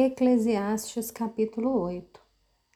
[0.00, 2.20] Eclesiastes capítulo 8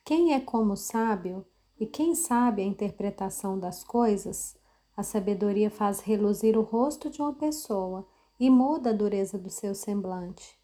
[0.04, 1.46] Quem é como sábio
[1.78, 4.56] e quem sabe a interpretação das coisas?
[4.96, 8.04] A sabedoria faz reluzir o rosto de uma pessoa
[8.40, 10.58] e muda a dureza do seu semblante.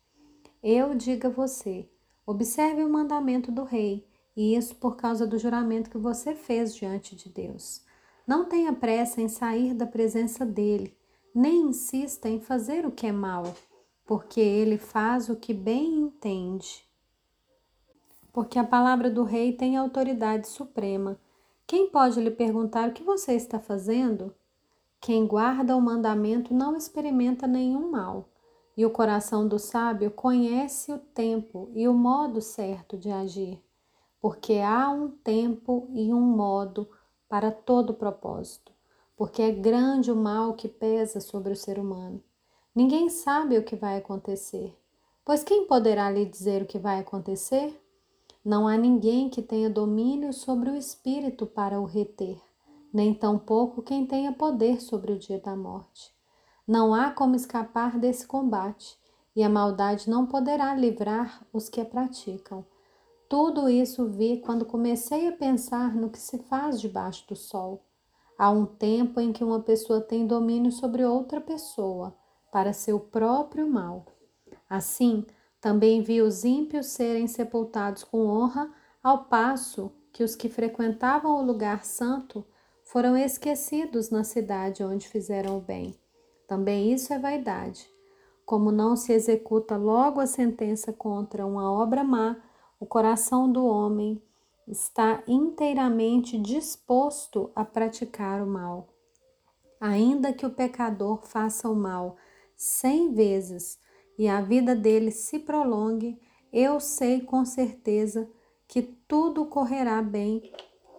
[0.60, 1.88] Eu digo a você:
[2.26, 4.04] observe o mandamento do rei,
[4.36, 7.84] e isso por causa do juramento que você fez diante de Deus.
[8.26, 10.92] Não tenha pressa em sair da presença dele,
[11.32, 13.44] nem insista em fazer o que é mal
[14.08, 16.82] porque ele faz o que bem entende.
[18.32, 21.20] Porque a palavra do rei tem autoridade suprema.
[21.66, 24.34] Quem pode lhe perguntar o que você está fazendo?
[24.98, 28.30] Quem guarda o mandamento não experimenta nenhum mal,
[28.74, 33.62] e o coração do sábio conhece o tempo e o modo certo de agir,
[34.22, 36.88] porque há um tempo e um modo
[37.28, 38.72] para todo propósito,
[39.14, 42.22] porque é grande o mal que pesa sobre o ser humano.
[42.74, 44.76] Ninguém sabe o que vai acontecer,
[45.24, 47.74] pois quem poderá lhe dizer o que vai acontecer?
[48.44, 52.40] Não há ninguém que tenha domínio sobre o espírito para o reter,
[52.92, 56.12] nem tampouco quem tenha poder sobre o dia da morte.
[56.66, 58.96] Não há como escapar desse combate,
[59.34, 62.64] e a maldade não poderá livrar os que a praticam.
[63.28, 67.84] Tudo isso vi quando comecei a pensar no que se faz debaixo do sol.
[68.38, 72.17] Há um tempo em que uma pessoa tem domínio sobre outra pessoa
[72.50, 74.06] para seu próprio mal.
[74.68, 75.26] Assim,
[75.60, 78.70] também vi os ímpios serem sepultados com honra,
[79.02, 82.44] ao passo que os que frequentavam o lugar santo
[82.84, 85.94] foram esquecidos na cidade onde fizeram o bem.
[86.46, 87.88] Também isso é vaidade.
[88.46, 92.36] Como não se executa logo a sentença contra uma obra má,
[92.80, 94.22] o coração do homem
[94.66, 98.88] está inteiramente disposto a praticar o mal.
[99.80, 102.16] Ainda que o pecador faça o mal
[102.58, 103.78] cem vezes
[104.18, 106.20] e a vida dele se prolongue,
[106.52, 108.28] eu sei com certeza
[108.66, 110.52] que tudo correrá bem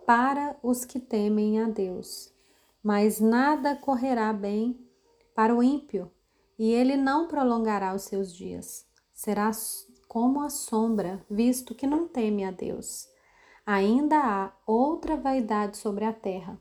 [0.08, 2.34] para os que temem a Deus.
[2.82, 4.80] Mas nada correrá bem
[5.36, 6.09] para o ímpio,
[6.58, 8.86] e ele não prolongará os seus dias.
[9.14, 9.52] Será
[10.08, 13.08] como a sombra, visto que não teme a Deus.
[13.66, 16.59] Ainda há outra vaidade sobre a terra,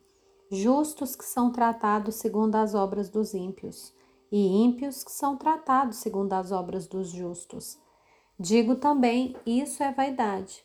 [0.50, 3.96] justos que são tratados segundo as obras dos ímpios
[4.30, 7.78] e ímpios que são tratados segundo as obras dos justos.
[8.38, 10.62] Digo também, isso é vaidade.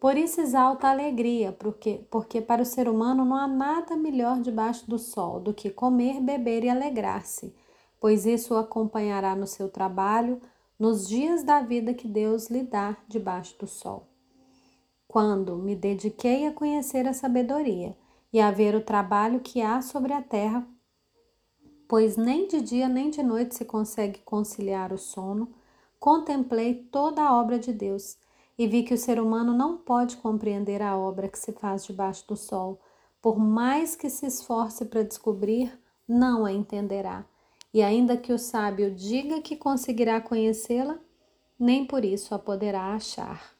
[0.00, 4.40] Por isso exalta a alegria, porque, porque para o ser humano não há nada melhor
[4.40, 7.54] debaixo do sol do que comer, beber e alegrar-se,
[8.00, 10.40] pois isso o acompanhará no seu trabalho,
[10.78, 14.08] nos dias da vida que Deus lhe dá debaixo do sol.
[15.06, 17.94] Quando me dediquei a conhecer a sabedoria
[18.32, 20.66] e a ver o trabalho que há sobre a terra,
[21.90, 25.52] pois nem de dia nem de noite se consegue conciliar o sono,
[25.98, 28.16] contemplei toda a obra de Deus
[28.56, 32.28] e vi que o ser humano não pode compreender a obra que se faz debaixo
[32.28, 32.80] do sol.
[33.20, 37.26] Por mais que se esforce para descobrir, não a entenderá.
[37.74, 40.96] E ainda que o sábio diga que conseguirá conhecê-la,
[41.58, 43.52] nem por isso a poderá achar.